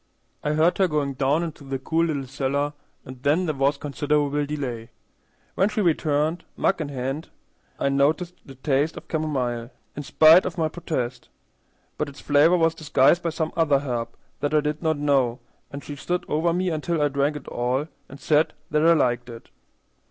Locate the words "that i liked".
18.71-19.29